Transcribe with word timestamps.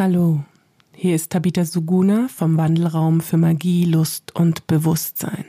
Hallo, 0.00 0.42
hier 0.94 1.14
ist 1.14 1.30
Tabitha 1.30 1.66
Suguna 1.66 2.28
vom 2.28 2.56
Wandelraum 2.56 3.20
für 3.20 3.36
Magie, 3.36 3.84
Lust 3.84 4.34
und 4.34 4.66
Bewusstsein. 4.66 5.44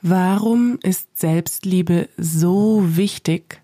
Warum 0.00 0.78
ist 0.80 1.18
Selbstliebe 1.18 2.08
so 2.16 2.84
wichtig 2.96 3.60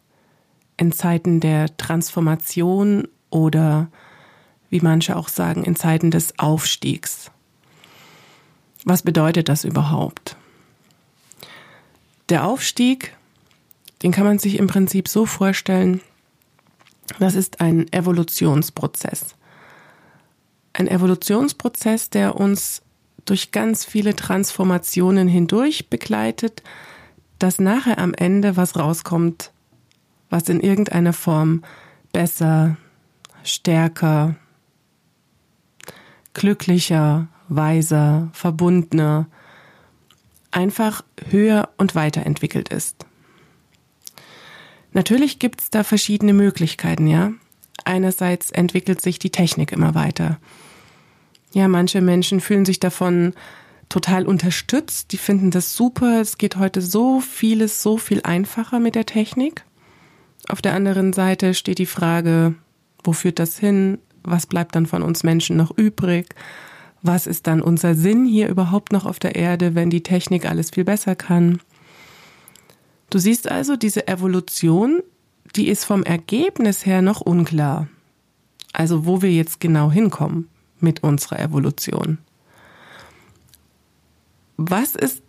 in 0.76 0.90
Zeiten 0.90 1.38
der 1.38 1.76
Transformation 1.76 3.06
oder, 3.30 3.88
wie 4.68 4.80
manche 4.80 5.14
auch 5.14 5.28
sagen, 5.28 5.62
in 5.62 5.76
Zeiten 5.76 6.10
des 6.10 6.36
Aufstiegs? 6.40 7.30
Was 8.84 9.02
bedeutet 9.02 9.48
das 9.48 9.62
überhaupt? 9.62 10.34
Der 12.28 12.44
Aufstieg, 12.44 13.16
den 14.02 14.10
kann 14.10 14.24
man 14.24 14.40
sich 14.40 14.58
im 14.58 14.66
Prinzip 14.66 15.06
so 15.06 15.24
vorstellen, 15.24 16.00
das 17.18 17.34
ist 17.34 17.60
ein 17.60 17.92
Evolutionsprozess. 17.92 19.34
Ein 20.72 20.88
Evolutionsprozess, 20.88 22.10
der 22.10 22.36
uns 22.36 22.82
durch 23.24 23.52
ganz 23.52 23.84
viele 23.84 24.16
Transformationen 24.16 25.28
hindurch 25.28 25.88
begleitet, 25.88 26.62
dass 27.38 27.58
nachher 27.58 27.98
am 27.98 28.14
Ende 28.14 28.56
was 28.56 28.76
rauskommt, 28.76 29.52
was 30.28 30.48
in 30.48 30.60
irgendeiner 30.60 31.12
Form 31.12 31.64
besser, 32.12 32.76
stärker, 33.42 34.36
glücklicher, 36.34 37.28
weiser, 37.48 38.30
verbundener, 38.32 39.26
einfach 40.50 41.02
höher 41.28 41.68
und 41.76 41.94
weiterentwickelt 41.94 42.68
ist. 42.68 43.06
Natürlich 44.92 45.38
gibt 45.38 45.60
es 45.60 45.70
da 45.70 45.84
verschiedene 45.84 46.32
Möglichkeiten, 46.32 47.06
ja. 47.06 47.32
Einerseits 47.84 48.50
entwickelt 48.50 49.00
sich 49.00 49.18
die 49.18 49.30
Technik 49.30 49.72
immer 49.72 49.94
weiter. 49.94 50.38
Ja, 51.52 51.68
manche 51.68 52.00
Menschen 52.00 52.40
fühlen 52.40 52.64
sich 52.64 52.80
davon 52.80 53.34
total 53.88 54.26
unterstützt, 54.26 55.12
die 55.12 55.18
finden 55.18 55.50
das 55.50 55.74
super, 55.74 56.20
es 56.20 56.38
geht 56.38 56.56
heute 56.56 56.80
so 56.80 57.20
vieles 57.20 57.82
so 57.82 57.96
viel 57.96 58.20
einfacher 58.22 58.78
mit 58.78 58.94
der 58.94 59.06
Technik. 59.06 59.64
Auf 60.48 60.62
der 60.62 60.74
anderen 60.74 61.12
Seite 61.12 61.54
steht 61.54 61.78
die 61.78 61.86
Frage, 61.86 62.54
wo 63.02 63.12
führt 63.12 63.38
das 63.38 63.58
hin? 63.58 63.98
Was 64.22 64.46
bleibt 64.46 64.76
dann 64.76 64.86
von 64.86 65.02
uns 65.02 65.22
Menschen 65.22 65.56
noch 65.56 65.76
übrig? 65.76 66.34
Was 67.02 67.26
ist 67.26 67.46
dann 67.46 67.62
unser 67.62 67.94
Sinn 67.94 68.26
hier 68.26 68.48
überhaupt 68.48 68.92
noch 68.92 69.06
auf 69.06 69.18
der 69.18 69.34
Erde, 69.34 69.74
wenn 69.74 69.90
die 69.90 70.02
Technik 70.02 70.48
alles 70.48 70.70
viel 70.70 70.84
besser 70.84 71.16
kann? 71.16 71.60
Du 73.10 73.18
siehst 73.18 73.50
also, 73.50 73.76
diese 73.76 74.06
Evolution, 74.06 75.02
die 75.56 75.68
ist 75.68 75.84
vom 75.84 76.04
Ergebnis 76.04 76.86
her 76.86 77.02
noch 77.02 77.20
unklar. 77.20 77.88
Also 78.72 79.04
wo 79.04 79.20
wir 79.20 79.32
jetzt 79.32 79.58
genau 79.58 79.90
hinkommen 79.90 80.48
mit 80.78 81.02
unserer 81.02 81.40
Evolution. 81.40 82.18
Was 84.56 84.94
ist 84.94 85.22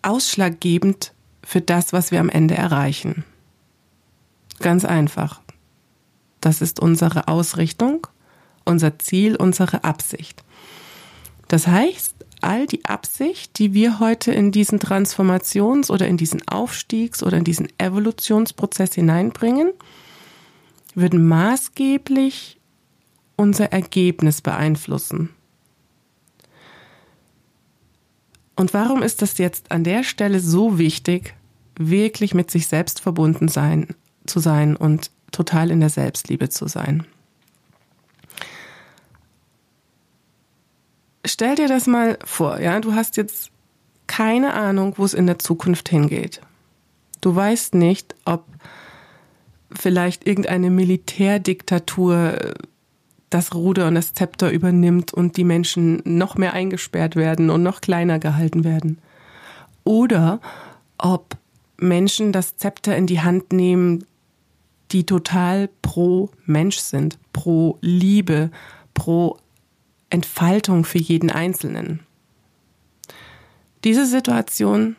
ausschlaggebend 0.00 1.12
für 1.44 1.60
das, 1.60 1.92
was 1.92 2.12
wir 2.12 2.20
am 2.20 2.30
Ende 2.30 2.54
erreichen? 2.54 3.24
Ganz 4.60 4.84
einfach. 4.84 5.42
Das 6.40 6.62
ist 6.62 6.80
unsere 6.80 7.28
Ausrichtung, 7.28 8.06
unser 8.64 8.98
Ziel, 8.98 9.36
unsere 9.36 9.84
Absicht. 9.84 10.42
Das 11.48 11.66
heißt, 11.66 12.21
all 12.42 12.66
die 12.66 12.84
Absicht, 12.84 13.58
die 13.58 13.74
wir 13.74 14.00
heute 14.00 14.32
in 14.32 14.52
diesen 14.52 14.78
Transformations- 14.78 15.90
oder 15.90 16.06
in 16.08 16.16
diesen 16.16 16.46
Aufstiegs- 16.48 17.22
oder 17.22 17.36
in 17.36 17.44
diesen 17.44 17.68
Evolutionsprozess 17.78 18.94
hineinbringen, 18.94 19.72
würden 20.94 21.26
maßgeblich 21.26 22.58
unser 23.36 23.72
Ergebnis 23.72 24.40
beeinflussen. 24.40 25.30
Und 28.56 28.74
warum 28.74 29.02
ist 29.02 29.22
das 29.22 29.38
jetzt 29.38 29.72
an 29.72 29.84
der 29.84 30.04
Stelle 30.04 30.40
so 30.40 30.78
wichtig, 30.78 31.34
wirklich 31.76 32.34
mit 32.34 32.50
sich 32.50 32.66
selbst 32.66 33.00
verbunden 33.00 33.48
sein, 33.48 33.88
zu 34.26 34.40
sein 34.40 34.76
und 34.76 35.10
total 35.30 35.70
in 35.70 35.80
der 35.80 35.88
Selbstliebe 35.88 36.50
zu 36.50 36.68
sein? 36.68 37.06
Stell 41.24 41.54
dir 41.54 41.68
das 41.68 41.86
mal 41.86 42.18
vor, 42.24 42.60
ja, 42.60 42.80
du 42.80 42.94
hast 42.94 43.16
jetzt 43.16 43.50
keine 44.06 44.54
Ahnung, 44.54 44.94
wo 44.96 45.04
es 45.04 45.14
in 45.14 45.26
der 45.26 45.38
Zukunft 45.38 45.88
hingeht. 45.88 46.40
Du 47.20 47.34
weißt 47.34 47.74
nicht, 47.74 48.14
ob 48.24 48.44
vielleicht 49.70 50.26
irgendeine 50.26 50.70
Militärdiktatur 50.70 52.54
das 53.30 53.54
Ruder 53.54 53.88
und 53.88 53.94
das 53.94 54.12
Zepter 54.14 54.50
übernimmt 54.50 55.14
und 55.14 55.36
die 55.36 55.44
Menschen 55.44 56.02
noch 56.04 56.36
mehr 56.36 56.52
eingesperrt 56.52 57.16
werden 57.16 57.48
und 57.48 57.62
noch 57.62 57.80
kleiner 57.80 58.18
gehalten 58.18 58.64
werden. 58.64 58.98
Oder 59.84 60.40
ob 60.98 61.36
Menschen 61.78 62.32
das 62.32 62.56
Zepter 62.56 62.96
in 62.96 63.06
die 63.06 63.20
Hand 63.20 63.52
nehmen, 63.52 64.04
die 64.90 65.04
total 65.04 65.70
pro 65.80 66.30
Mensch 66.44 66.76
sind, 66.76 67.18
pro 67.32 67.78
Liebe, 67.80 68.50
pro 68.92 69.38
Entfaltung 70.12 70.84
für 70.84 70.98
jeden 70.98 71.30
Einzelnen. 71.30 72.00
Diese 73.84 74.06
Situation 74.06 74.96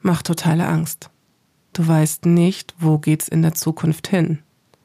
macht 0.00 0.26
totale 0.26 0.66
Angst. 0.66 1.10
Du 1.72 1.86
weißt 1.86 2.24
nicht, 2.26 2.74
wo 2.78 2.98
geht's 2.98 3.28
in 3.28 3.42
der 3.42 3.54
Zukunft 3.54 4.08
hin. 4.08 4.38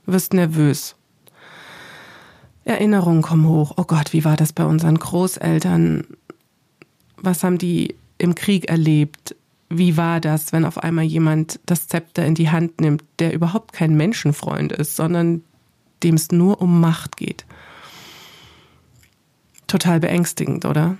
Du 0.05 0.13
wirst 0.13 0.33
nervös 0.33 0.95
Erinnerungen 2.63 3.21
kommen 3.21 3.47
hoch. 3.47 3.73
Oh 3.77 3.83
Gott, 3.83 4.13
wie 4.13 4.23
war 4.23 4.37
das 4.37 4.53
bei 4.53 4.65
unseren 4.65 4.97
Großeltern? 4.97 6.05
Was 7.17 7.43
haben 7.43 7.57
die 7.57 7.95
im 8.17 8.35
Krieg 8.35 8.69
erlebt? 8.69 9.35
Wie 9.69 9.97
war 9.97 10.19
das, 10.19 10.53
wenn 10.53 10.65
auf 10.65 10.77
einmal 10.77 11.05
jemand 11.05 11.59
das 11.65 11.87
Zepter 11.87 12.25
in 12.25 12.35
die 12.35 12.49
Hand 12.49 12.81
nimmt, 12.81 13.03
der 13.19 13.33
überhaupt 13.33 13.73
kein 13.73 13.95
Menschenfreund 13.95 14.71
ist, 14.73 14.95
sondern 14.95 15.43
dem 16.03 16.15
es 16.15 16.31
nur 16.31 16.61
um 16.61 16.79
Macht 16.79 17.17
geht? 17.17 17.45
Total 19.71 20.01
beängstigend, 20.01 20.65
oder? 20.65 20.97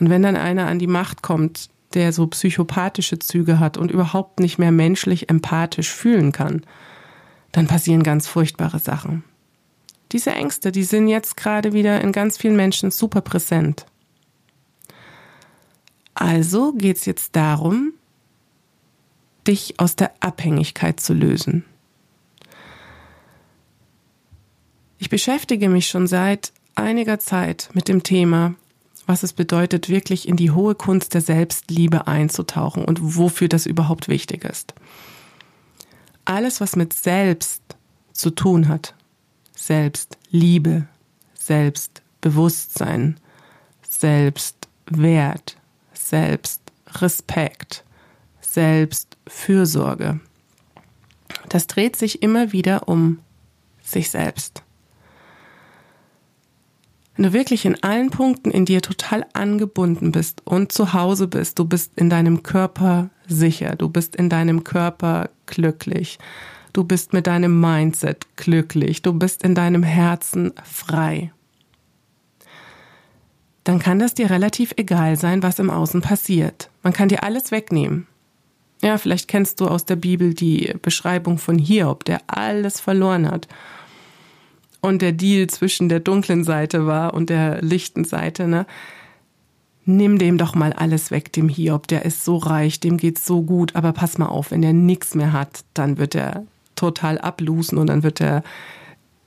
Und 0.00 0.08
wenn 0.08 0.22
dann 0.22 0.34
einer 0.34 0.66
an 0.66 0.78
die 0.78 0.86
Macht 0.86 1.20
kommt, 1.20 1.68
der 1.92 2.14
so 2.14 2.26
psychopathische 2.26 3.18
Züge 3.18 3.60
hat 3.60 3.76
und 3.76 3.90
überhaupt 3.90 4.40
nicht 4.40 4.58
mehr 4.58 4.72
menschlich 4.72 5.28
empathisch 5.28 5.92
fühlen 5.92 6.32
kann, 6.32 6.62
dann 7.52 7.66
passieren 7.66 8.02
ganz 8.02 8.26
furchtbare 8.26 8.78
Sachen. 8.78 9.24
Diese 10.12 10.30
Ängste, 10.30 10.72
die 10.72 10.84
sind 10.84 11.06
jetzt 11.06 11.36
gerade 11.36 11.74
wieder 11.74 12.00
in 12.00 12.12
ganz 12.12 12.38
vielen 12.38 12.56
Menschen 12.56 12.90
super 12.90 13.20
präsent. 13.20 13.84
Also 16.14 16.72
geht 16.72 16.96
es 16.96 17.04
jetzt 17.04 17.36
darum, 17.36 17.92
dich 19.46 19.78
aus 19.78 19.96
der 19.96 20.14
Abhängigkeit 20.20 20.98
zu 20.98 21.12
lösen. 21.12 21.66
Ich 24.96 25.10
beschäftige 25.10 25.68
mich 25.68 25.88
schon 25.88 26.06
seit 26.06 26.54
einiger 26.74 27.18
Zeit 27.18 27.70
mit 27.72 27.88
dem 27.88 28.02
Thema, 28.02 28.54
was 29.06 29.22
es 29.22 29.32
bedeutet, 29.32 29.88
wirklich 29.88 30.28
in 30.28 30.36
die 30.36 30.50
hohe 30.50 30.74
Kunst 30.74 31.14
der 31.14 31.20
Selbstliebe 31.20 32.06
einzutauchen 32.06 32.84
und 32.84 33.16
wofür 33.16 33.48
das 33.48 33.66
überhaupt 33.66 34.08
wichtig 34.08 34.44
ist. 34.44 34.74
Alles, 36.24 36.60
was 36.60 36.76
mit 36.76 36.92
Selbst 36.92 37.62
zu 38.12 38.30
tun 38.30 38.68
hat, 38.68 38.94
Selbstliebe, 39.54 40.86
Selbstbewusstsein, 41.34 43.20
Selbstwert, 43.88 45.56
Selbstrespekt, 45.92 47.84
Selbstfürsorge. 48.40 50.20
Das 51.48 51.66
dreht 51.66 51.96
sich 51.96 52.22
immer 52.22 52.52
wieder 52.52 52.88
um 52.88 53.18
sich 53.82 54.10
selbst. 54.10 54.62
Wenn 57.16 57.24
du 57.24 57.32
wirklich 57.32 57.64
in 57.64 57.82
allen 57.82 58.10
Punkten 58.10 58.50
in 58.50 58.64
dir 58.64 58.82
total 58.82 59.24
angebunden 59.34 60.12
bist 60.12 60.42
und 60.44 60.72
zu 60.72 60.92
Hause 60.92 61.28
bist, 61.28 61.58
du 61.58 61.64
bist 61.64 61.92
in 61.96 62.10
deinem 62.10 62.42
Körper 62.42 63.10
sicher, 63.28 63.76
du 63.76 63.88
bist 63.88 64.16
in 64.16 64.28
deinem 64.28 64.64
Körper 64.64 65.30
glücklich, 65.46 66.18
Du 66.74 66.82
bist 66.82 67.12
mit 67.12 67.28
deinem 67.28 67.60
Mindset 67.60 68.26
glücklich. 68.36 69.00
Du 69.00 69.12
bist 69.12 69.44
in 69.44 69.54
deinem 69.54 69.84
Herzen 69.84 70.52
frei. 70.64 71.32
Dann 73.62 73.78
kann 73.78 74.00
das 74.00 74.12
dir 74.14 74.28
relativ 74.28 74.74
egal 74.76 75.16
sein, 75.16 75.42
was 75.44 75.60
im 75.60 75.70
Außen 75.70 76.02
passiert. 76.02 76.68
Man 76.82 76.92
kann 76.92 77.08
dir 77.08 77.22
alles 77.22 77.52
wegnehmen. 77.52 78.08
Ja, 78.82 78.98
vielleicht 78.98 79.28
kennst 79.28 79.60
du 79.60 79.68
aus 79.68 79.84
der 79.84 79.94
Bibel 79.96 80.34
die 80.34 80.74
Beschreibung 80.82 81.38
von 81.38 81.58
Hiob, 81.58 82.04
der 82.04 82.20
alles 82.26 82.80
verloren 82.80 83.30
hat. 83.30 83.46
Und 84.84 85.00
der 85.00 85.12
Deal 85.12 85.46
zwischen 85.46 85.88
der 85.88 86.00
dunklen 86.00 86.44
Seite 86.44 86.86
war 86.86 87.14
und 87.14 87.30
der 87.30 87.62
lichten 87.62 88.04
Seite, 88.04 88.46
ne? 88.46 88.66
Nimm 89.86 90.18
dem 90.18 90.36
doch 90.36 90.54
mal 90.54 90.74
alles 90.74 91.10
weg, 91.10 91.32
dem 91.32 91.48
Hiob. 91.48 91.88
Der 91.88 92.04
ist 92.04 92.22
so 92.22 92.36
reich, 92.36 92.80
dem 92.80 92.98
geht's 92.98 93.24
so 93.24 93.40
gut. 93.40 93.76
Aber 93.76 93.94
pass 93.94 94.18
mal 94.18 94.26
auf, 94.26 94.50
wenn 94.50 94.60
der 94.60 94.74
nichts 94.74 95.14
mehr 95.14 95.32
hat, 95.32 95.64
dann 95.72 95.96
wird 95.96 96.14
er 96.14 96.44
total 96.76 97.16
ablusen 97.16 97.78
und 97.78 97.86
dann 97.86 98.02
wird 98.02 98.20
er 98.20 98.42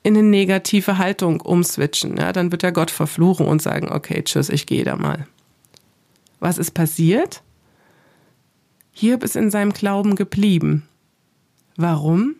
in 0.04 0.15
eine 0.15 0.27
negative 0.27 1.00
Haltung 1.00 1.42
umswitchen. 1.42 2.18
Ja, 2.18 2.33
dann 2.33 2.51
wird 2.51 2.62
er 2.62 2.71
Gott 2.71 2.92
verfluchen 2.92 3.48
und 3.48 3.60
sagen, 3.60 3.92
okay, 3.92 4.21
tschüss, 4.21 4.50
ich 4.50 4.68
gehe 4.68 4.83
da 4.83 4.95
mal. 4.95 5.25
Was 6.39 6.60
ist 6.60 6.75
passiert? 6.75 7.42
Hiob 8.92 9.24
ist 9.24 9.36
in 9.36 9.50
seinem 9.50 9.74
Glauben 9.74 10.15
geblieben. 10.15 10.88
Warum? 11.77 12.36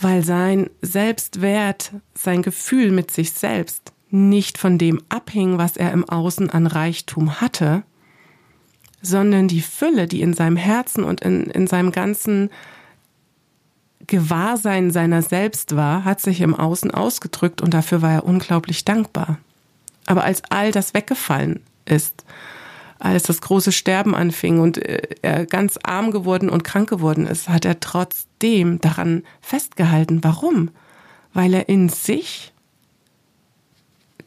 Weil 0.00 0.22
sein 0.22 0.70
Selbstwert, 0.80 1.92
sein 2.14 2.42
Gefühl 2.42 2.92
mit 2.92 3.10
sich 3.10 3.32
selbst 3.32 3.92
nicht 4.10 4.58
von 4.58 4.78
dem 4.78 5.02
abhing, 5.08 5.58
was 5.58 5.76
er 5.76 5.92
im 5.92 6.08
Außen 6.08 6.50
an 6.50 6.66
Reichtum 6.66 7.40
hatte, 7.40 7.82
sondern 9.02 9.48
die 9.48 9.60
Fülle, 9.60 10.06
die 10.06 10.22
in 10.22 10.34
seinem 10.34 10.56
Herzen 10.56 11.04
und 11.04 11.20
in, 11.20 11.44
in 11.44 11.66
seinem 11.66 11.92
ganzen 11.92 12.50
Gewahrsein 14.06 14.90
seiner 14.90 15.22
selbst 15.22 15.76
war, 15.76 16.04
hat 16.04 16.20
sich 16.20 16.40
im 16.40 16.54
Außen 16.54 16.90
ausgedrückt 16.90 17.60
und 17.60 17.74
dafür 17.74 18.02
war 18.02 18.12
er 18.12 18.24
unglaublich 18.24 18.84
dankbar. 18.84 19.38
Aber 20.06 20.24
als 20.24 20.42
all 20.48 20.72
das 20.72 20.94
weggefallen 20.94 21.60
ist, 21.84 22.24
als 22.98 23.24
das 23.24 23.40
große 23.40 23.72
Sterben 23.72 24.14
anfing 24.14 24.60
und 24.60 24.78
äh, 24.78 25.02
er 25.22 25.46
ganz 25.46 25.78
arm 25.82 26.10
geworden 26.10 26.50
und 26.50 26.64
krank 26.64 26.88
geworden 26.88 27.26
ist, 27.26 27.48
hat 27.48 27.64
er 27.64 27.80
trotzdem 27.80 28.80
daran 28.80 29.22
festgehalten. 29.40 30.22
Warum? 30.24 30.70
Weil 31.32 31.54
er 31.54 31.68
in 31.68 31.88
sich 31.88 32.52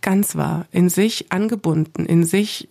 ganz 0.02 0.36
war, 0.36 0.66
in 0.72 0.90
sich 0.90 1.32
angebunden, 1.32 2.06
in 2.06 2.24
sich, 2.24 2.70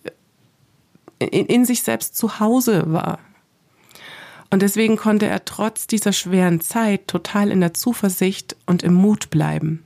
in, 1.19 1.45
in 1.45 1.65
sich 1.65 1.83
selbst 1.83 2.15
zu 2.15 2.39
Hause 2.39 2.91
war. 2.91 3.19
Und 4.49 4.61
deswegen 4.61 4.97
konnte 4.97 5.27
er 5.27 5.45
trotz 5.45 5.87
dieser 5.87 6.11
schweren 6.11 6.59
Zeit 6.59 7.07
total 7.07 7.51
in 7.51 7.61
der 7.61 7.73
Zuversicht 7.73 8.57
und 8.65 8.83
im 8.83 8.93
Mut 8.93 9.29
bleiben. 9.29 9.83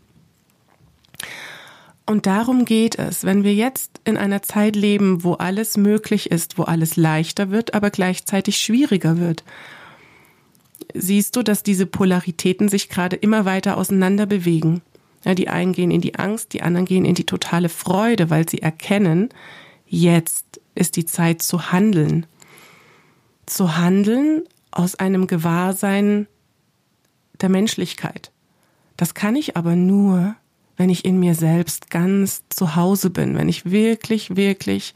Und 2.05 2.27
darum 2.27 2.65
geht 2.65 2.99
es, 2.99 3.23
wenn 3.23 3.43
wir 3.43 3.53
jetzt 3.55 3.99
in 4.03 4.15
einer 4.17 4.43
Zeit 4.43 4.75
leben, 4.75 5.23
wo 5.23 5.33
alles 5.33 5.75
möglich 5.75 6.31
ist, 6.31 6.57
wo 6.57 6.63
alles 6.63 6.97
leichter 6.97 7.49
wird, 7.49 7.73
aber 7.73 7.89
gleichzeitig 7.89 8.57
schwieriger 8.57 9.17
wird. 9.17 9.43
Siehst 10.93 11.35
du, 11.35 11.41
dass 11.41 11.63
diese 11.63 11.87
Polaritäten 11.87 12.69
sich 12.69 12.89
gerade 12.89 13.15
immer 13.15 13.45
weiter 13.45 13.77
auseinander 13.77 14.27
bewegen? 14.27 14.81
Ja, 15.23 15.33
die 15.33 15.49
einen 15.49 15.73
gehen 15.73 15.89
in 15.89 16.01
die 16.01 16.15
Angst, 16.15 16.53
die 16.53 16.61
anderen 16.61 16.85
gehen 16.85 17.05
in 17.05 17.15
die 17.15 17.25
totale 17.25 17.69
Freude, 17.69 18.29
weil 18.29 18.47
sie 18.47 18.61
erkennen, 18.61 19.29
jetzt 19.87 20.61
ist 20.75 20.97
die 20.97 21.05
Zeit 21.05 21.41
zu 21.41 21.71
handeln. 21.71 22.27
Zu 23.47 23.77
handeln 23.77 24.43
aus 24.69 24.93
einem 24.95 25.25
Gewahrsein 25.25 26.27
der 27.41 27.49
Menschlichkeit. 27.49 28.31
Das 28.97 29.15
kann 29.15 29.35
ich 29.35 29.57
aber 29.57 29.75
nur, 29.75 30.35
wenn 30.77 30.89
ich 30.89 31.05
in 31.05 31.19
mir 31.19 31.35
selbst 31.35 31.89
ganz 31.89 32.43
zu 32.49 32.75
Hause 32.75 33.09
bin, 33.09 33.37
wenn 33.37 33.49
ich 33.49 33.71
wirklich, 33.71 34.35
wirklich 34.35 34.93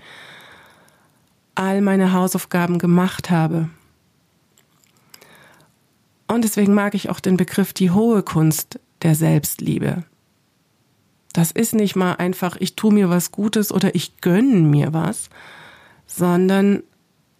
all 1.55 1.81
meine 1.81 2.13
Hausaufgaben 2.13 2.79
gemacht 2.79 3.29
habe. 3.29 3.69
Und 6.27 6.43
deswegen 6.43 6.73
mag 6.73 6.93
ich 6.95 7.09
auch 7.09 7.19
den 7.19 7.37
Begriff 7.37 7.73
die 7.73 7.91
hohe 7.91 8.23
Kunst 8.23 8.79
der 9.01 9.15
Selbstliebe. 9.15 10.03
Das 11.33 11.51
ist 11.51 11.73
nicht 11.73 11.95
mal 11.95 12.13
einfach, 12.13 12.57
ich 12.59 12.75
tue 12.75 12.93
mir 12.93 13.09
was 13.09 13.31
Gutes 13.31 13.71
oder 13.71 13.95
ich 13.95 14.17
gönne 14.17 14.61
mir 14.61 14.93
was, 14.93 15.29
sondern 16.05 16.83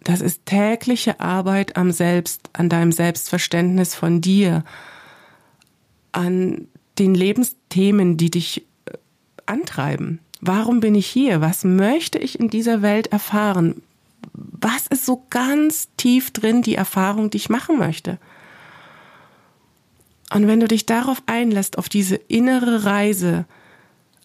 das 0.02 0.20
ist 0.20 0.46
tägliche 0.46 1.20
Arbeit 1.20 1.76
am 1.76 1.92
Selbst, 1.92 2.50
an 2.52 2.68
deinem 2.68 2.92
Selbstverständnis 2.92 3.94
von 3.94 4.20
dir, 4.20 4.64
an 6.12 6.68
den 7.00 7.14
Lebensthemen, 7.14 8.16
die 8.16 8.30
dich 8.30 8.66
äh, 8.84 8.92
antreiben. 9.46 10.20
Warum 10.40 10.80
bin 10.80 10.94
ich 10.94 11.06
hier? 11.06 11.40
Was 11.40 11.64
möchte 11.64 12.18
ich 12.18 12.38
in 12.38 12.48
dieser 12.48 12.82
Welt 12.82 13.08
erfahren? 13.08 13.82
Was 14.32 14.86
ist 14.86 15.06
so 15.06 15.24
ganz 15.30 15.88
tief 15.96 16.30
drin 16.30 16.62
die 16.62 16.74
Erfahrung, 16.74 17.30
die 17.30 17.38
ich 17.38 17.48
machen 17.48 17.78
möchte? 17.78 18.18
Und 20.32 20.46
wenn 20.46 20.60
du 20.60 20.68
dich 20.68 20.86
darauf 20.86 21.22
einlässt, 21.26 21.76
auf 21.76 21.88
diese 21.88 22.14
innere 22.14 22.84
Reise, 22.84 23.46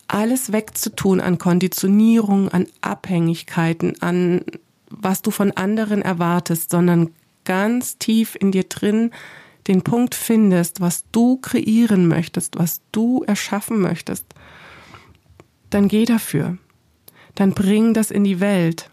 alles 0.07 0.51
wegzutun 0.51 1.19
an 1.19 1.39
Konditionierung, 1.39 2.49
an 2.49 2.67
Abhängigkeiten, 2.81 4.01
an 4.01 4.41
was 4.89 5.21
du 5.21 5.31
von 5.31 5.51
anderen 5.51 6.01
erwartest, 6.01 6.69
sondern 6.69 7.09
ganz 7.43 7.97
tief 7.97 8.37
in 8.39 8.51
dir 8.51 8.65
drin 8.65 9.11
den 9.67 9.81
Punkt 9.81 10.15
findest, 10.15 10.81
was 10.81 11.05
du 11.11 11.37
kreieren 11.37 12.07
möchtest, 12.07 12.57
was 12.57 12.81
du 12.91 13.23
erschaffen 13.23 13.79
möchtest, 13.79 14.25
dann 15.69 15.87
geh 15.87 16.05
dafür. 16.05 16.57
Dann 17.33 17.53
bring 17.53 17.93
das 17.93 18.11
in 18.11 18.23
die 18.23 18.39
Welt. 18.39 18.89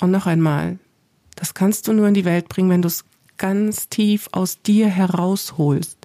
Und 0.00 0.10
noch 0.10 0.26
einmal, 0.26 0.78
das 1.36 1.54
kannst 1.54 1.86
du 1.86 1.92
nur 1.92 2.08
in 2.08 2.14
die 2.14 2.24
Welt 2.24 2.48
bringen, 2.48 2.70
wenn 2.70 2.82
du 2.82 2.88
es 2.88 3.04
ganz 3.36 3.88
tief 3.88 4.28
aus 4.32 4.62
dir 4.62 4.88
herausholst. 4.88 5.98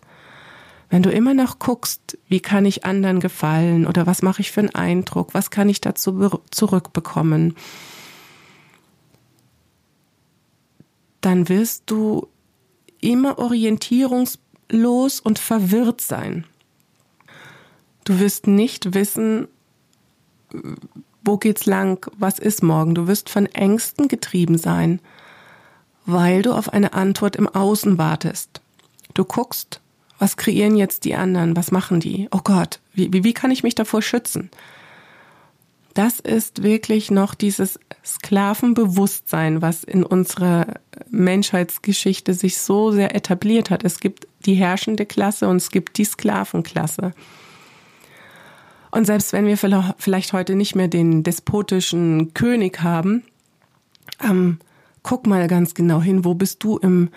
Wenn 0.89 1.03
du 1.03 1.11
immer 1.11 1.35
noch 1.35 1.59
guckst, 1.59 2.17
wie 2.27 2.39
kann 2.39 2.65
ich 2.65 2.83
anderen 2.83 3.19
gefallen 3.19 3.85
oder 3.85 4.07
was 4.07 4.21
mache 4.23 4.41
ich 4.41 4.51
für 4.51 4.61
einen 4.61 4.73
Eindruck, 4.73 5.33
was 5.33 5.51
kann 5.51 5.69
ich 5.69 5.81
dazu 5.81 6.41
zurückbekommen, 6.49 7.55
dann 11.21 11.47
wirst 11.47 11.83
du 11.85 12.27
immer 13.01 13.39
orientierungslos 13.39 15.19
und 15.19 15.39
verwirrt 15.39 16.01
sein. 16.01 16.45
Du 18.03 18.19
wirst 18.19 18.47
nicht 18.47 18.93
wissen, 18.93 19.47
wo 21.23 21.37
geht's 21.37 21.65
lang, 21.65 22.09
was 22.17 22.39
ist 22.39 22.63
morgen. 22.63 22.95
Du 22.95 23.07
wirst 23.07 23.29
von 23.29 23.45
Ängsten 23.45 24.07
getrieben 24.07 24.57
sein, 24.57 24.99
weil 26.05 26.41
du 26.41 26.53
auf 26.53 26.73
eine 26.73 26.93
Antwort 26.93 27.35
im 27.35 27.47
Außen 27.47 27.97
wartest. 27.97 28.61
Du 29.13 29.25
guckst, 29.25 29.81
was 30.17 30.37
kreieren 30.37 30.75
jetzt 30.75 31.05
die 31.05 31.15
anderen? 31.15 31.55
Was 31.55 31.71
machen 31.71 31.99
die? 31.99 32.27
Oh 32.31 32.41
Gott, 32.43 32.79
wie, 32.93 33.13
wie, 33.13 33.23
wie 33.23 33.33
kann 33.33 33.51
ich 33.51 33.63
mich 33.63 33.75
davor 33.75 34.01
schützen? 34.01 34.49
Das 35.99 36.21
ist 36.21 36.63
wirklich 36.63 37.11
noch 37.11 37.35
dieses 37.35 37.77
Sklavenbewusstsein, 38.05 39.61
was 39.61 39.83
in 39.83 40.05
unserer 40.05 40.75
Menschheitsgeschichte 41.09 42.33
sich 42.33 42.57
so 42.57 42.91
sehr 42.91 43.13
etabliert 43.17 43.69
hat. 43.69 43.83
Es 43.83 43.99
gibt 43.99 44.25
die 44.45 44.53
herrschende 44.53 45.05
Klasse 45.05 45.49
und 45.49 45.57
es 45.57 45.71
gibt 45.71 45.97
die 45.97 46.05
Sklavenklasse. 46.05 47.11
Und 48.91 49.07
selbst 49.07 49.33
wenn 49.33 49.45
wir 49.45 49.57
vielleicht 49.57 50.31
heute 50.31 50.55
nicht 50.55 50.73
mehr 50.73 50.87
den 50.87 51.23
despotischen 51.23 52.33
König 52.33 52.81
haben, 52.81 53.23
ähm, 54.23 54.59
guck 55.03 55.27
mal 55.27 55.49
ganz 55.49 55.73
genau 55.73 56.01
hin, 56.01 56.23
wo 56.23 56.33
bist 56.33 56.63
du 56.63 56.77
im, 56.77 57.09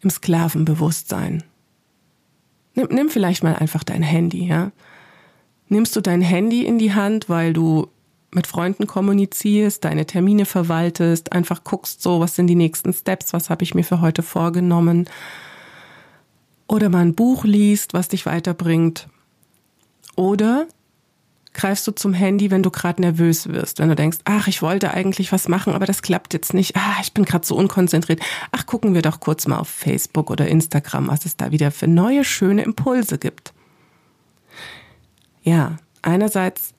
im 0.00 0.08
Sklavenbewusstsein? 0.08 1.44
Nimm, 2.76 2.88
nimm 2.92 3.10
vielleicht 3.10 3.44
mal 3.44 3.56
einfach 3.56 3.84
dein 3.84 4.02
Handy, 4.02 4.46
ja. 4.46 4.72
Nimmst 5.68 5.94
du 5.96 6.00
dein 6.00 6.22
Handy 6.22 6.64
in 6.64 6.78
die 6.78 6.94
Hand, 6.94 7.28
weil 7.28 7.52
du 7.52 7.91
mit 8.34 8.46
Freunden 8.46 8.86
kommunizierst, 8.86 9.84
deine 9.84 10.06
Termine 10.06 10.46
verwaltest, 10.46 11.32
einfach 11.32 11.64
guckst 11.64 12.02
so, 12.02 12.20
was 12.20 12.34
sind 12.34 12.46
die 12.46 12.54
nächsten 12.54 12.92
Steps, 12.92 13.32
was 13.32 13.50
habe 13.50 13.62
ich 13.62 13.74
mir 13.74 13.84
für 13.84 14.00
heute 14.00 14.22
vorgenommen. 14.22 15.08
Oder 16.66 16.88
mal 16.88 17.00
ein 17.00 17.14
Buch 17.14 17.44
liest, 17.44 17.92
was 17.92 18.08
dich 18.08 18.24
weiterbringt. 18.24 19.08
Oder 20.16 20.66
greifst 21.52 21.86
du 21.86 21.92
zum 21.92 22.14
Handy, 22.14 22.50
wenn 22.50 22.62
du 22.62 22.70
gerade 22.70 23.02
nervös 23.02 23.48
wirst, 23.48 23.78
wenn 23.78 23.88
du 23.88 23.94
denkst, 23.94 24.18
ach, 24.24 24.48
ich 24.48 24.62
wollte 24.62 24.92
eigentlich 24.92 25.32
was 25.32 25.48
machen, 25.48 25.74
aber 25.74 25.84
das 25.84 26.00
klappt 26.00 26.32
jetzt 26.32 26.54
nicht. 26.54 26.76
Ah, 26.76 26.96
ich 27.02 27.12
bin 27.12 27.24
gerade 27.24 27.46
so 27.46 27.54
unkonzentriert. 27.54 28.20
Ach, 28.52 28.64
gucken 28.64 28.94
wir 28.94 29.02
doch 29.02 29.20
kurz 29.20 29.46
mal 29.46 29.58
auf 29.58 29.68
Facebook 29.68 30.30
oder 30.30 30.48
Instagram, 30.48 31.08
was 31.08 31.26
es 31.26 31.36
da 31.36 31.50
wieder 31.50 31.70
für 31.70 31.88
neue 31.88 32.24
schöne 32.24 32.62
Impulse 32.62 33.18
gibt. 33.18 33.52
Ja, 35.42 35.76
einerseits 36.00 36.72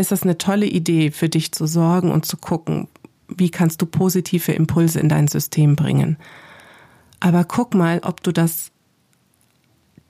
ist 0.00 0.10
das 0.10 0.22
eine 0.22 0.38
tolle 0.38 0.66
Idee 0.66 1.10
für 1.10 1.28
dich 1.28 1.52
zu 1.52 1.66
sorgen 1.66 2.10
und 2.10 2.24
zu 2.26 2.36
gucken, 2.36 2.88
wie 3.28 3.50
kannst 3.50 3.82
du 3.82 3.86
positive 3.86 4.52
Impulse 4.52 4.98
in 4.98 5.08
dein 5.08 5.28
System 5.28 5.76
bringen. 5.76 6.16
Aber 7.20 7.44
guck 7.44 7.74
mal, 7.74 8.00
ob 8.02 8.22
du 8.22 8.32
das 8.32 8.70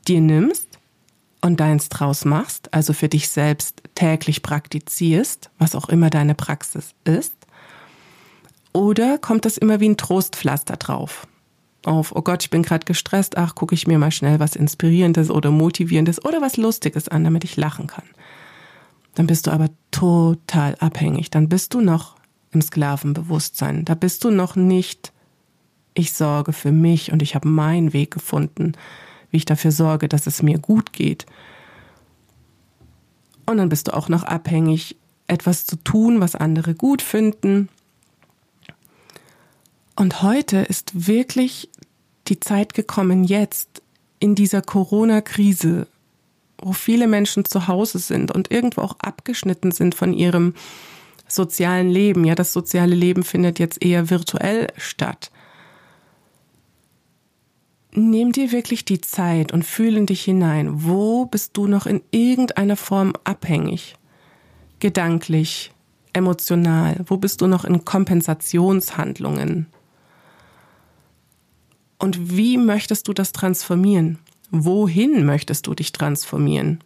dir 0.07 0.21
nimmst 0.21 0.69
und 1.43 1.59
deins 1.59 1.89
draus 1.89 2.25
machst, 2.25 2.73
also 2.73 2.93
für 2.93 3.09
dich 3.09 3.29
selbst 3.29 3.83
täglich 3.95 4.43
praktizierst, 4.43 5.51
was 5.59 5.75
auch 5.75 5.89
immer 5.89 6.09
deine 6.09 6.35
Praxis 6.35 6.95
ist, 7.05 7.35
oder 8.73 9.19
kommt 9.19 9.45
das 9.45 9.59
immer 9.59 9.81
wie 9.81 9.89
ein 9.89 9.97
Trostpflaster 9.97 10.77
drauf? 10.77 11.27
Auf, 11.85 12.13
oh 12.15 12.23
Gott, 12.23 12.45
ich 12.45 12.51
bin 12.51 12.63
gerade 12.63 12.85
gestresst, 12.85 13.37
ach, 13.37 13.55
gucke 13.57 13.75
ich 13.75 13.87
mir 13.87 13.99
mal 13.99 14.13
schnell 14.13 14.39
was 14.39 14.55
Inspirierendes 14.55 15.31
oder 15.31 15.51
Motivierendes 15.51 16.25
oder 16.25 16.41
was 16.41 16.57
Lustiges 16.57 17.09
an, 17.09 17.25
damit 17.25 17.43
ich 17.43 17.57
lachen 17.57 17.89
kann. 17.89 18.05
Dann 19.15 19.27
bist 19.27 19.47
du 19.47 19.51
aber 19.51 19.69
total 19.91 20.77
abhängig. 20.77 21.31
Dann 21.31 21.49
bist 21.49 21.75
du 21.75 21.81
noch 21.81 22.17
im 22.53 22.63
Sklavenbewusstsein. 22.63 23.85
Da 23.85 23.95
bist 23.95 24.25
du 24.25 24.31
noch 24.31 24.57
nicht 24.57 25.13
Ich 25.95 26.13
sorge 26.13 26.53
für 26.53 26.73
mich 26.73 27.13
und 27.13 27.21
ich 27.21 27.35
habe 27.35 27.49
meinen 27.49 27.93
Weg 27.93 28.13
gefunden, 28.13 28.73
wie 29.31 29.39
ich 29.39 29.45
dafür 29.45 29.73
sorge, 29.73 30.09
dass 30.09 30.27
es 30.27 30.43
mir 30.43 30.59
gut 30.59 30.93
geht. 30.93 31.27
Und 33.47 33.57
dann 33.57 33.69
bist 33.69 33.89
du 33.89 33.95
auch 33.95 34.09
noch 34.09 34.23
abhängig, 34.23 34.97
etwas 35.27 35.67
zu 35.67 35.77
tun, 35.77 36.21
was 36.21 36.37
andere 36.37 36.75
gut 36.75 37.03
finden. 37.03 37.69
Und 39.97 40.23
heute 40.23 40.59
ist 40.59 41.09
wirklich 41.09 41.69
die 42.29 42.41
Zeit 42.41 42.75
gekommen, 42.75 43.25
jetzt 43.25 43.83
in 44.21 44.35
dieser 44.35 44.63
Corona-Krise, 44.63 45.89
wo 46.63 46.73
viele 46.73 47.07
Menschen 47.07 47.45
zu 47.45 47.69
Hause 47.69 47.99
sind 47.99 48.31
und 48.31 48.51
irgendwo 48.51 48.83
auch 48.83 48.97
abgeschnitten 49.01 49.73
sind 49.73 49.95
von 49.95 50.13
ihrem 50.13 50.55
sozialen 51.29 51.91
Leben. 51.91 52.25
Ja, 52.25 52.35
das 52.35 52.53
soziale 52.53 52.95
Leben 52.95 53.23
findet 53.23 53.59
jetzt 53.59 53.83
eher 53.83 54.11
virtuell 54.11 54.69
statt. 54.77 55.31
Nimm 57.93 58.33
dir 58.33 58.53
wirklich 58.53 58.85
die 58.85 59.01
Zeit 59.01 59.53
und 59.53 59.65
fühle 59.65 59.99
in 59.99 60.07
dich 60.07 60.23
hinein. 60.23 60.85
Wo 60.85 61.27
bist 61.27 61.57
du 61.57 61.67
noch 61.67 61.87
in 61.87 62.03
irgendeiner 62.13 62.77
Form 62.77 63.15
abhängig? 63.25 63.97
Gedanklich, 64.79 65.73
emotional? 66.13 67.01
Wo 67.07 67.17
bist 67.17 67.41
du 67.41 67.49
noch 67.49 67.65
in 67.65 67.85
Kompensationshandlungen? 67.85 69.67
Und 71.99 72.37
wie 72.37 72.57
möchtest 72.57 73.09
du 73.09 73.13
das 73.13 73.33
transformieren? 73.33 74.19
Wohin 74.51 75.25
möchtest 75.25 75.67
du 75.67 75.75
dich 75.75 75.93
transformieren? 75.93 76.81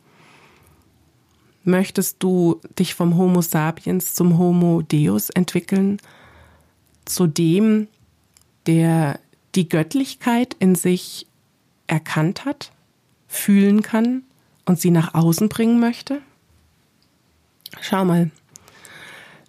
Möchtest 1.65 2.23
du 2.23 2.61
dich 2.79 2.95
vom 2.95 3.17
Homo 3.17 3.41
sapiens 3.41 4.15
zum 4.15 4.39
Homo 4.39 4.83
Deus 4.83 5.31
entwickeln? 5.31 5.99
Zu 7.07 7.27
dem, 7.27 7.89
der 8.67 9.19
die 9.55 9.69
Göttlichkeit 9.69 10.57
in 10.59 10.75
sich 10.75 11.27
erkannt 11.87 12.45
hat, 12.45 12.71
fühlen 13.29 13.83
kann 13.83 14.25
und 14.67 14.79
sie 14.79 14.91
nach 14.91 15.15
außen 15.15 15.49
bringen 15.49 15.81
möchte? 15.81 16.21
Schau 17.81 18.05
mal, 18.05 18.31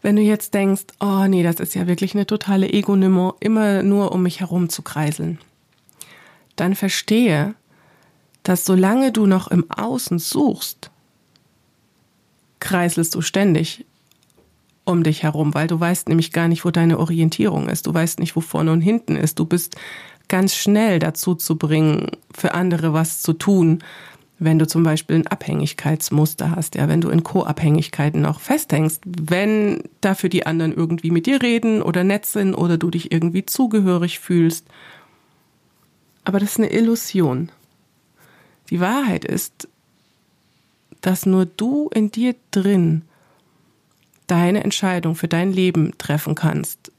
wenn 0.01 0.15
du 0.15 0.21
jetzt 0.21 0.53
denkst, 0.53 0.85
oh 0.99 1.25
nee, 1.27 1.43
das 1.43 1.59
ist 1.59 1.75
ja 1.75 1.87
wirklich 1.87 2.15
eine 2.15 2.25
totale 2.25 2.69
Ego-Nummer, 2.69 3.35
immer 3.39 3.83
nur 3.83 4.13
um 4.13 4.23
mich 4.23 4.39
herum 4.39 4.69
zu 4.69 4.83
kreiseln 4.83 5.39
dann 6.55 6.75
verstehe, 6.75 7.55
dass 8.45 8.63
solange 8.63 9.11
du 9.11 9.25
noch 9.25 9.49
im 9.49 9.69
Außen 9.69 10.19
suchst, 10.19 10.91
kreiselst 12.59 13.13
du 13.15 13.21
ständig 13.21 13.85
um 14.85 15.03
dich 15.03 15.23
herum, 15.23 15.53
weil 15.53 15.67
du 15.67 15.79
weißt 15.79 16.09
nämlich 16.09 16.31
gar 16.31 16.47
nicht, 16.47 16.63
wo 16.63 16.69
deine 16.69 16.99
Orientierung 16.99 17.67
ist. 17.69 17.87
Du 17.87 17.93
weißt 17.93 18.19
nicht, 18.19 18.35
wo 18.35 18.41
vorne 18.41 18.71
und 18.71 18.81
hinten 18.81 19.15
ist. 19.15 19.39
Du 19.39 19.45
bist 19.45 19.75
ganz 20.27 20.53
schnell 20.53 20.99
dazu 20.99 21.33
zu 21.33 21.57
bringen, 21.57 22.11
für 22.33 22.53
andere 22.53 22.93
was 22.93 23.21
zu 23.21 23.33
tun, 23.33 23.83
wenn 24.37 24.59
du 24.59 24.67
zum 24.67 24.83
Beispiel 24.83 25.15
ein 25.15 25.27
Abhängigkeitsmuster 25.27 26.55
hast, 26.55 26.75
ja, 26.75 26.87
wenn 26.87 27.01
du 27.01 27.09
in 27.09 27.23
Co-Abhängigkeiten 27.23 28.21
noch 28.21 28.39
festhängst, 28.39 29.01
wenn 29.05 29.81
dafür 30.01 30.29
die 30.29 30.45
anderen 30.45 30.73
irgendwie 30.73 31.09
mit 31.09 31.25
dir 31.25 31.41
reden 31.41 31.81
oder 31.81 32.03
nett 32.03 32.25
sind 32.25 32.53
oder 32.53 32.77
du 32.77 32.91
dich 32.91 33.11
irgendwie 33.11 33.45
zugehörig 33.45 34.19
fühlst 34.19 34.67
aber 36.25 36.39
das 36.39 36.51
ist 36.51 36.57
eine 36.57 36.73
Illusion. 36.73 37.51
Die 38.69 38.79
Wahrheit 38.79 39.25
ist, 39.25 39.67
dass 41.01 41.25
nur 41.25 41.45
du 41.45 41.89
in 41.93 42.11
dir 42.11 42.35
drin 42.51 43.03
deine 44.27 44.63
Entscheidung 44.63 45.15
für 45.15 45.27
dein 45.27 45.51
Leben 45.51 45.95
treffen 45.97 46.35
kannst 46.35 46.91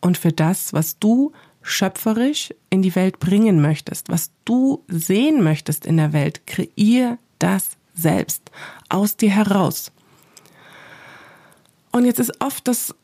und 0.00 0.18
für 0.18 0.32
das, 0.32 0.72
was 0.72 0.98
du 0.98 1.32
schöpferisch 1.62 2.54
in 2.70 2.82
die 2.82 2.94
Welt 2.94 3.18
bringen 3.18 3.60
möchtest, 3.60 4.08
was 4.08 4.30
du 4.44 4.84
sehen 4.88 5.42
möchtest 5.42 5.86
in 5.86 5.96
der 5.96 6.12
Welt, 6.12 6.46
kreier 6.46 7.18
das 7.38 7.70
selbst 7.94 8.50
aus 8.88 9.16
dir 9.16 9.30
heraus. 9.30 9.92
Und 11.92 12.04
jetzt 12.04 12.20
ist 12.20 12.40
oft 12.40 12.68
das, 12.68 12.94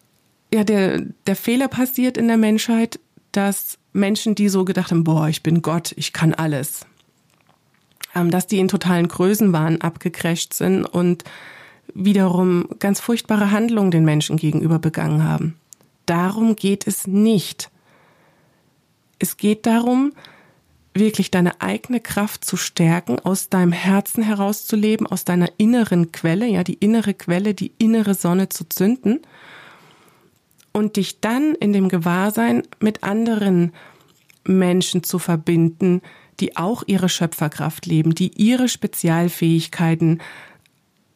ja, 0.52 0.64
der, 0.64 1.00
der 1.26 1.36
Fehler 1.36 1.68
passiert 1.68 2.16
in 2.16 2.28
der 2.28 2.36
Menschheit, 2.36 3.00
dass 3.32 3.78
Menschen, 3.92 4.34
die 4.34 4.48
so 4.48 4.64
gedacht 4.64 4.90
haben, 4.90 5.04
boah, 5.04 5.28
ich 5.28 5.42
bin 5.42 5.62
Gott, 5.62 5.92
ich 5.96 6.12
kann 6.12 6.34
alles, 6.34 6.86
dass 8.14 8.46
die 8.46 8.58
in 8.58 8.68
totalen 8.68 9.08
Größenwahn 9.08 9.80
abgecrasht 9.80 10.54
sind 10.54 10.84
und 10.84 11.24
wiederum 11.94 12.68
ganz 12.78 13.00
furchtbare 13.00 13.50
Handlungen 13.50 13.90
den 13.90 14.04
Menschen 14.04 14.36
gegenüber 14.36 14.78
begangen 14.78 15.24
haben. 15.24 15.56
Darum 16.06 16.56
geht 16.56 16.86
es 16.86 17.06
nicht. 17.06 17.70
Es 19.18 19.36
geht 19.36 19.66
darum, 19.66 20.12
wirklich 20.94 21.30
deine 21.30 21.60
eigene 21.60 22.00
Kraft 22.00 22.44
zu 22.44 22.56
stärken, 22.56 23.18
aus 23.20 23.48
deinem 23.48 23.72
Herzen 23.72 24.22
herauszuleben, 24.22 25.06
aus 25.06 25.24
deiner 25.24 25.48
inneren 25.56 26.12
Quelle, 26.12 26.46
ja, 26.46 26.64
die 26.64 26.74
innere 26.74 27.14
Quelle, 27.14 27.54
die 27.54 27.72
innere 27.78 28.14
Sonne 28.14 28.48
zu 28.48 28.68
zünden 28.68 29.20
und 30.72 30.96
dich 30.96 31.20
dann 31.20 31.54
in 31.54 31.72
dem 31.72 31.88
Gewahrsein 31.88 32.62
mit 32.80 33.02
anderen 33.04 33.72
Menschen 34.44 35.02
zu 35.02 35.18
verbinden, 35.18 36.02
die 36.40 36.56
auch 36.56 36.82
ihre 36.86 37.08
Schöpferkraft 37.08 37.86
leben, 37.86 38.14
die 38.14 38.32
ihre 38.40 38.68
Spezialfähigkeiten 38.68 40.20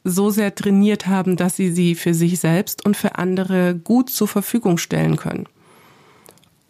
so 0.05 0.31
sehr 0.31 0.55
trainiert 0.55 1.07
haben, 1.09 1.37
dass 1.37 1.57
sie 1.57 1.73
sie 1.73 1.95
für 1.95 2.15
sich 2.15 2.39
selbst 2.39 2.85
und 2.85 2.97
für 2.97 3.17
andere 3.17 3.75
gut 3.75 4.09
zur 4.11 4.29
Verfügung 4.29 4.79
stellen 4.79 5.17
können. 5.17 5.49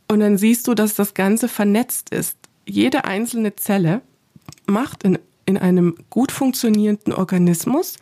Und 0.09 0.21
dann 0.21 0.38
siehst 0.38 0.69
du, 0.69 0.75
dass 0.75 0.95
das 0.95 1.15
Ganze 1.15 1.49
vernetzt 1.49 2.11
ist. 2.11 2.38
Jede 2.65 3.05
einzelne 3.05 3.55
Zelle 3.57 4.00
macht 4.67 5.03
in, 5.03 5.19
in 5.45 5.59
einem 5.59 5.97
gut 6.09 6.33
funktionierenden 6.33 7.12
Organismus 7.12 7.97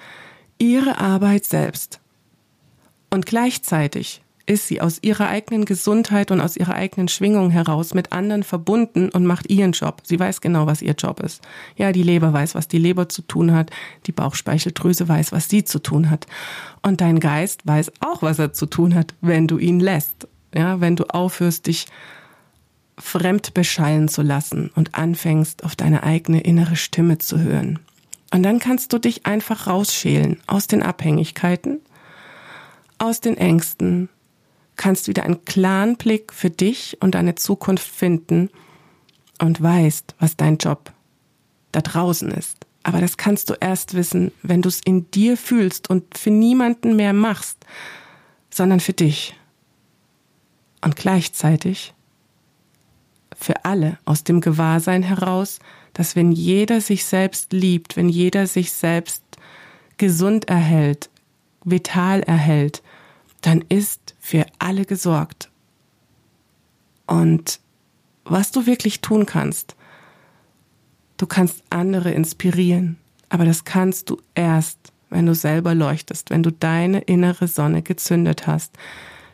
ihre 0.58 0.98
Arbeit 0.98 1.44
selbst. 1.44 2.00
Und 3.10 3.26
gleichzeitig 3.26 4.23
ist 4.46 4.68
sie 4.68 4.80
aus 4.80 4.98
ihrer 5.02 5.28
eigenen 5.28 5.64
Gesundheit 5.64 6.30
und 6.30 6.40
aus 6.40 6.56
ihrer 6.56 6.74
eigenen 6.74 7.08
Schwingung 7.08 7.50
heraus 7.50 7.94
mit 7.94 8.12
anderen 8.12 8.42
verbunden 8.42 9.08
und 9.08 9.24
macht 9.24 9.50
ihren 9.50 9.72
Job. 9.72 10.02
Sie 10.04 10.20
weiß 10.20 10.40
genau, 10.40 10.66
was 10.66 10.82
ihr 10.82 10.92
Job 10.92 11.20
ist. 11.20 11.42
Ja, 11.76 11.92
die 11.92 12.02
Leber 12.02 12.32
weiß, 12.32 12.54
was 12.54 12.68
die 12.68 12.78
Leber 12.78 13.08
zu 13.08 13.22
tun 13.22 13.54
hat. 13.54 13.70
Die 14.06 14.12
Bauchspeicheldrüse 14.12 15.08
weiß, 15.08 15.32
was 15.32 15.48
sie 15.48 15.64
zu 15.64 15.78
tun 15.78 16.10
hat. 16.10 16.26
Und 16.82 17.00
dein 17.00 17.20
Geist 17.20 17.66
weiß 17.66 17.92
auch, 18.00 18.22
was 18.22 18.38
er 18.38 18.52
zu 18.52 18.66
tun 18.66 18.94
hat, 18.94 19.14
wenn 19.20 19.46
du 19.46 19.58
ihn 19.58 19.80
lässt. 19.80 20.28
Ja, 20.54 20.80
wenn 20.80 20.96
du 20.96 21.04
aufhörst, 21.04 21.66
dich 21.66 21.86
fremd 22.98 23.54
beschallen 23.54 24.08
zu 24.08 24.22
lassen 24.22 24.70
und 24.74 24.94
anfängst, 24.94 25.64
auf 25.64 25.74
deine 25.74 26.02
eigene 26.02 26.40
innere 26.40 26.76
Stimme 26.76 27.18
zu 27.18 27.40
hören. 27.40 27.80
Und 28.32 28.42
dann 28.42 28.58
kannst 28.58 28.92
du 28.92 28.98
dich 28.98 29.26
einfach 29.26 29.66
rausschälen 29.66 30.38
aus 30.46 30.66
den 30.66 30.82
Abhängigkeiten, 30.82 31.80
aus 32.98 33.20
den 33.20 33.36
Ängsten, 33.36 34.08
kannst 34.76 35.08
wieder 35.08 35.24
einen 35.24 35.44
klaren 35.44 35.96
Blick 35.96 36.32
für 36.32 36.50
dich 36.50 36.98
und 37.00 37.14
deine 37.14 37.34
Zukunft 37.34 37.86
finden 37.86 38.50
und 39.40 39.62
weißt, 39.62 40.14
was 40.18 40.36
dein 40.36 40.58
Job 40.58 40.92
da 41.72 41.80
draußen 41.80 42.30
ist. 42.30 42.58
Aber 42.82 43.00
das 43.00 43.16
kannst 43.16 43.50
du 43.50 43.54
erst 43.54 43.94
wissen, 43.94 44.30
wenn 44.42 44.62
du 44.62 44.68
es 44.68 44.80
in 44.84 45.10
dir 45.10 45.36
fühlst 45.36 45.88
und 45.88 46.18
für 46.18 46.30
niemanden 46.30 46.96
mehr 46.96 47.12
machst, 47.12 47.64
sondern 48.50 48.80
für 48.80 48.92
dich. 48.92 49.34
Und 50.82 50.96
gleichzeitig 50.96 51.94
für 53.34 53.64
alle 53.64 53.98
aus 54.04 54.22
dem 54.22 54.40
Gewahrsein 54.40 55.02
heraus, 55.02 55.60
dass 55.94 56.14
wenn 56.14 56.30
jeder 56.30 56.80
sich 56.80 57.04
selbst 57.06 57.52
liebt, 57.52 57.96
wenn 57.96 58.08
jeder 58.08 58.46
sich 58.46 58.72
selbst 58.72 59.22
gesund 59.96 60.48
erhält, 60.48 61.08
vital 61.64 62.22
erhält, 62.22 62.82
dann 63.40 63.64
ist 63.68 64.03
für 64.24 64.46
alle 64.58 64.86
gesorgt. 64.86 65.50
Und 67.06 67.60
was 68.24 68.52
du 68.52 68.64
wirklich 68.64 69.02
tun 69.02 69.26
kannst, 69.26 69.76
du 71.18 71.26
kannst 71.26 71.62
andere 71.68 72.10
inspirieren, 72.10 72.96
aber 73.28 73.44
das 73.44 73.64
kannst 73.64 74.08
du 74.08 74.16
erst, 74.34 74.78
wenn 75.10 75.26
du 75.26 75.34
selber 75.34 75.74
leuchtest, 75.74 76.30
wenn 76.30 76.42
du 76.42 76.50
deine 76.50 77.00
innere 77.00 77.48
Sonne 77.48 77.82
gezündet 77.82 78.46
hast, 78.46 78.78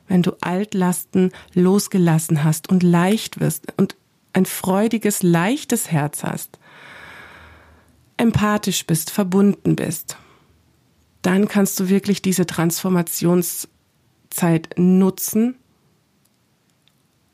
wenn 0.09 0.23
du 0.23 0.33
Altlasten 0.41 1.31
losgelassen 1.55 2.43
hast 2.43 2.69
und 2.69 2.83
leicht 2.83 3.39
wirst 3.39 3.73
und 3.77 3.95
ein 4.33 4.45
freudiges, 4.45 5.23
leichtes 5.23 5.93
Herz 5.93 6.25
hast, 6.25 6.59
empathisch 8.17 8.85
bist, 8.89 9.13
verbunden 9.13 9.77
bist, 9.77 10.17
dann 11.23 11.47
kannst 11.47 11.79
du 11.79 11.89
wirklich 11.89 12.23
diese 12.23 12.45
Transformations 12.45 13.69
Zeit 14.31 14.71
nutzen, 14.77 15.57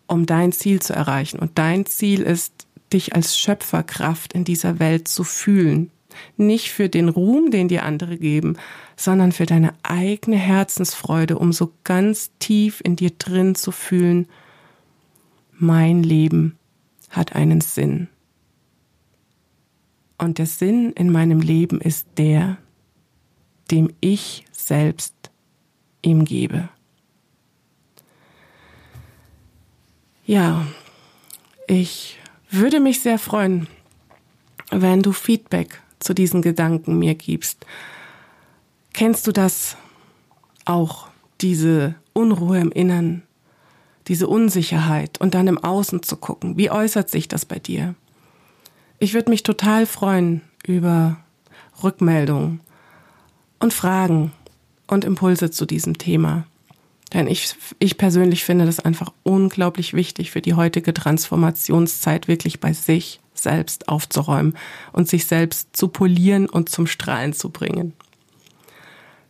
um 0.06 0.26
dein 0.26 0.52
Ziel 0.52 0.80
zu 0.80 0.92
erreichen. 0.92 1.38
Und 1.38 1.58
dein 1.58 1.86
Ziel 1.86 2.22
ist, 2.22 2.66
dich 2.92 3.14
als 3.14 3.38
Schöpferkraft 3.38 4.32
in 4.32 4.44
dieser 4.44 4.78
Welt 4.78 5.08
zu 5.08 5.24
fühlen. 5.24 5.90
Nicht 6.36 6.70
für 6.70 6.88
den 6.88 7.08
Ruhm, 7.08 7.50
den 7.50 7.68
dir 7.68 7.84
andere 7.84 8.16
geben, 8.16 8.56
sondern 8.96 9.32
für 9.32 9.44
deine 9.44 9.74
eigene 9.82 10.36
Herzensfreude, 10.36 11.38
um 11.38 11.52
so 11.52 11.72
ganz 11.84 12.30
tief 12.38 12.80
in 12.82 12.96
dir 12.96 13.10
drin 13.10 13.54
zu 13.54 13.70
fühlen, 13.70 14.26
mein 15.52 16.02
Leben 16.02 16.56
hat 17.10 17.34
einen 17.34 17.60
Sinn. 17.60 18.08
Und 20.18 20.38
der 20.38 20.46
Sinn 20.46 20.92
in 20.92 21.10
meinem 21.10 21.40
Leben 21.40 21.80
ist 21.80 22.06
der, 22.16 22.56
dem 23.70 23.90
ich 24.00 24.44
selbst 24.52 25.14
ihm 26.02 26.24
gebe. 26.24 26.70
Ja, 30.26 30.66
ich 31.68 32.18
würde 32.50 32.80
mich 32.80 33.00
sehr 33.00 33.20
freuen, 33.20 33.68
wenn 34.72 35.00
du 35.00 35.12
Feedback 35.12 35.80
zu 36.00 36.14
diesen 36.14 36.42
Gedanken 36.42 36.98
mir 36.98 37.14
gibst. 37.14 37.64
Kennst 38.92 39.28
du 39.28 39.32
das 39.32 39.76
auch, 40.64 41.06
diese 41.40 41.94
Unruhe 42.12 42.58
im 42.58 42.72
Innern, 42.72 43.22
diese 44.08 44.26
Unsicherheit 44.26 45.20
und 45.20 45.34
dann 45.34 45.46
im 45.46 45.62
Außen 45.62 46.02
zu 46.02 46.16
gucken? 46.16 46.56
Wie 46.56 46.72
äußert 46.72 47.08
sich 47.08 47.28
das 47.28 47.44
bei 47.44 47.60
dir? 47.60 47.94
Ich 48.98 49.14
würde 49.14 49.30
mich 49.30 49.44
total 49.44 49.86
freuen 49.86 50.40
über 50.66 51.18
Rückmeldungen 51.84 52.62
und 53.60 53.72
Fragen 53.72 54.32
und 54.88 55.04
Impulse 55.04 55.52
zu 55.52 55.66
diesem 55.66 55.98
Thema. 55.98 56.46
Denn 57.12 57.28
ich, 57.28 57.54
ich 57.78 57.98
persönlich 57.98 58.44
finde 58.44 58.66
das 58.66 58.80
einfach 58.80 59.12
unglaublich 59.22 59.94
wichtig 59.94 60.30
für 60.30 60.40
die 60.40 60.54
heutige 60.54 60.92
Transformationszeit, 60.92 62.26
wirklich 62.26 62.60
bei 62.60 62.72
sich 62.72 63.20
selbst 63.34 63.88
aufzuräumen 63.88 64.56
und 64.92 65.08
sich 65.08 65.26
selbst 65.26 65.76
zu 65.76 65.88
polieren 65.88 66.48
und 66.48 66.68
zum 66.68 66.86
Strahlen 66.86 67.32
zu 67.32 67.50
bringen. 67.50 67.92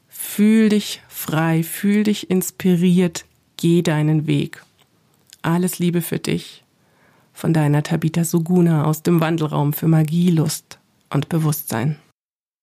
Fühl 0.09 0.71
dich 0.71 1.03
frei, 1.09 1.63
fühl 1.63 2.05
dich 2.05 2.31
inspiriert, 2.31 3.25
geh 3.57 3.83
deinen 3.83 4.27
Weg. 4.27 4.65
Alles 5.43 5.79
Liebe 5.79 6.03
für 6.03 6.19
dich 6.19 6.65
von 7.33 7.53
deiner 7.53 7.83
Tabita 7.83 8.25
Suguna 8.25 8.85
aus 8.85 9.03
dem 9.03 9.21
Wandelraum 9.21 9.75
für 9.75 9.89
Magie, 9.89 10.31
Lust 10.31 10.79
und 11.11 11.29
Bewusstsein. 11.29 11.97